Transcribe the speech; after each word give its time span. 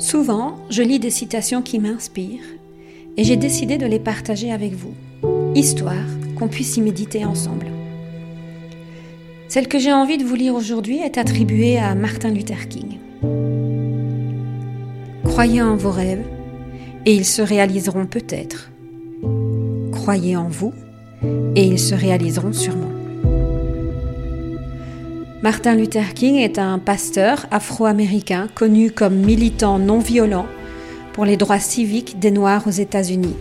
Souvent, 0.00 0.56
je 0.70 0.82
lis 0.82 0.98
des 0.98 1.10
citations 1.10 1.60
qui 1.60 1.78
m'inspirent 1.78 2.40
et 3.18 3.22
j'ai 3.22 3.36
décidé 3.36 3.76
de 3.76 3.84
les 3.84 3.98
partager 3.98 4.50
avec 4.50 4.72
vous, 4.72 4.94
histoire 5.54 6.06
qu'on 6.38 6.48
puisse 6.48 6.78
y 6.78 6.80
méditer 6.80 7.26
ensemble. 7.26 7.66
Celle 9.48 9.68
que 9.68 9.78
j'ai 9.78 9.92
envie 9.92 10.16
de 10.16 10.24
vous 10.24 10.36
lire 10.36 10.54
aujourd'hui 10.54 11.00
est 11.00 11.18
attribuée 11.18 11.78
à 11.78 11.94
Martin 11.94 12.30
Luther 12.30 12.66
King. 12.68 12.96
Croyez 15.24 15.60
en 15.60 15.76
vos 15.76 15.90
rêves 15.90 16.24
et 17.04 17.14
ils 17.14 17.26
se 17.26 17.42
réaliseront 17.42 18.06
peut-être. 18.06 18.70
Croyez 19.92 20.34
en 20.34 20.48
vous 20.48 20.72
et 21.54 21.64
ils 21.66 21.78
se 21.78 21.94
réaliseront 21.94 22.54
sûrement. 22.54 22.99
Martin 25.42 25.74
Luther 25.74 26.12
King 26.12 26.36
est 26.36 26.58
un 26.58 26.78
pasteur 26.78 27.46
afro-américain 27.50 28.46
connu 28.54 28.90
comme 28.90 29.14
militant 29.14 29.78
non 29.78 29.98
violent 29.98 30.44
pour 31.14 31.24
les 31.24 31.38
droits 31.38 31.58
civiques 31.58 32.18
des 32.18 32.30
Noirs 32.30 32.66
aux 32.66 32.70
États-Unis. 32.70 33.36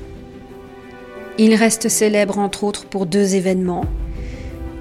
Il 1.37 1.53
reste 1.55 1.89
célèbre 1.89 2.39
entre 2.39 2.63
autres 2.63 2.85
pour 2.85 3.05
deux 3.05 3.35
événements. 3.35 3.83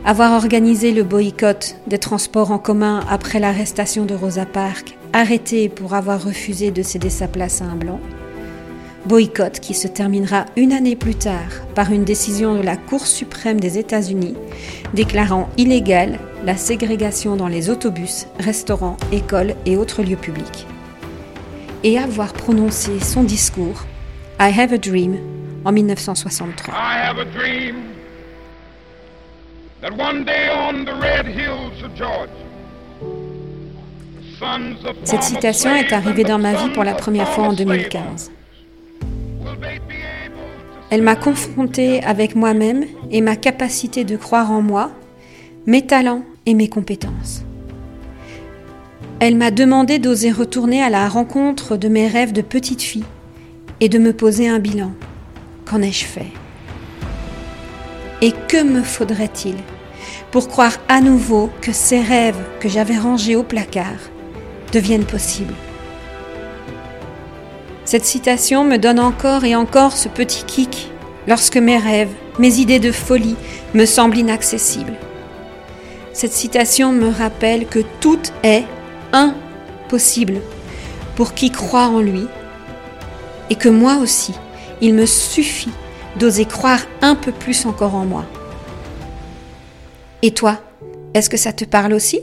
Avoir 0.04 0.32
organisé 0.32 0.92
le 0.92 1.02
boycott 1.02 1.74
des 1.88 1.98
transports 1.98 2.52
en 2.52 2.59
commun 2.59 3.00
après 3.10 3.40
l'arrestation 3.40 4.04
de 4.04 4.14
Rosa 4.14 4.46
Parks, 4.46 4.96
arrêtée 5.12 5.68
pour 5.68 5.95
avoir 5.95 6.23
refusé 6.23 6.70
de 6.70 6.82
céder 6.82 7.10
sa 7.10 7.26
place 7.26 7.62
à 7.62 7.64
un 7.64 7.74
blanc, 7.74 7.98
boycott 9.08 9.58
qui 9.58 9.72
se 9.72 9.88
terminera 9.88 10.44
une 10.56 10.72
année 10.72 10.94
plus 10.94 11.14
tard 11.14 11.48
par 11.74 11.90
une 11.90 12.04
décision 12.04 12.54
de 12.54 12.62
la 12.62 12.76
Cour 12.76 13.06
suprême 13.06 13.58
des 13.58 13.78
États-Unis 13.78 14.36
déclarant 14.92 15.48
illégale 15.56 16.18
la 16.44 16.56
ségrégation 16.56 17.34
dans 17.34 17.48
les 17.48 17.70
autobus, 17.70 18.26
restaurants, 18.38 18.98
écoles 19.10 19.54
et 19.64 19.78
autres 19.78 20.02
lieux 20.02 20.16
publics. 20.16 20.66
Et 21.84 21.98
avoir 21.98 22.34
prononcé 22.34 23.00
son 23.00 23.23
discours 23.23 23.87
I 24.38 24.52
Have 24.56 24.74
a 24.74 24.78
Dream 24.78 25.16
en 25.65 25.72
1963. 25.72 26.74
Cette 35.04 35.22
citation 35.22 35.74
est 35.74 35.93
arrivée 35.95 36.24
dans 36.24 36.38
ma 36.38 36.52
vie 36.52 36.70
pour 36.74 36.84
la 36.84 36.95
première 36.95 37.28
fois 37.28 37.45
en 37.45 37.52
2015. 37.54 38.32
Elle 40.90 41.02
m'a 41.02 41.16
confrontée 41.16 42.02
avec 42.02 42.34
moi-même 42.34 42.84
et 43.10 43.20
ma 43.20 43.37
capacité 43.37 44.04
de 44.04 44.16
croire 44.16 44.50
en 44.50 44.62
moi, 44.62 44.90
mes 45.66 45.87
talents 45.87 46.23
et 46.46 46.54
mes 46.54 46.68
compétences. 46.68 47.45
Elle 49.20 49.37
m'a 49.37 49.50
demandé 49.50 49.98
d'oser 49.98 50.30
retourner 50.30 50.82
à 50.82 50.90
la 50.90 51.09
rencontre 51.09 51.76
de 51.76 51.88
mes 51.88 52.06
rêves 52.06 52.32
de 52.32 52.40
petite 52.40 52.82
fille 52.82 53.04
et 53.80 53.88
de 53.88 53.98
me 53.98 54.12
poser 54.12 54.48
un 54.48 54.60
bilan. 54.60 54.92
Qu'en 55.66 55.82
ai-je 55.82 56.04
fait? 56.04 56.32
Et 58.22 58.32
que 58.48 58.62
me 58.62 58.82
faudrait-il 58.82 59.56
pour 60.30 60.48
croire 60.48 60.78
à 60.88 61.00
nouveau 61.00 61.50
que 61.60 61.72
ces 61.72 62.00
rêves 62.00 62.43
que 62.60 62.68
j'avais 62.68 62.96
rangés 62.96 63.37
au 63.37 63.43
placard 63.43 64.10
deviennent 64.72 65.04
possibles? 65.04 65.54
Cette 67.88 68.04
citation 68.04 68.64
me 68.64 68.76
donne 68.76 69.00
encore 69.00 69.47
et 69.47 69.56
encore 69.56 69.97
ce 69.97 70.10
petit 70.10 70.44
kick 70.44 70.91
lorsque 71.26 71.56
mes 71.56 71.78
rêves, 71.78 72.12
mes 72.38 72.58
idées 72.58 72.81
de 72.81 72.92
folie 72.92 73.34
me 73.72 73.86
semblent 73.86 74.19
inaccessibles. 74.19 74.92
Cette 76.12 76.34
citation 76.34 76.92
me 76.92 77.09
rappelle 77.09 77.66
que 77.66 77.78
tout 78.00 78.20
est 78.42 78.64
impossible 79.14 80.42
pour 81.16 81.32
qui 81.32 81.50
croit 81.50 81.86
en 81.86 82.00
lui 82.00 82.26
et 83.48 83.54
que 83.54 83.70
moi 83.70 83.97
aussi, 84.03 84.34
il 84.82 84.93
me 84.93 85.06
suffit 85.06 85.72
d'oser 86.16 86.44
croire 86.44 86.82
un 87.00 87.15
peu 87.15 87.32
plus 87.32 87.65
encore 87.65 87.94
en 87.94 88.04
moi. 88.04 88.27
Et 90.21 90.32
toi, 90.32 90.59
est-ce 91.15 91.31
que 91.31 91.38
ça 91.38 91.54
te 91.54 91.65
parle 91.65 91.94
aussi? 91.94 92.21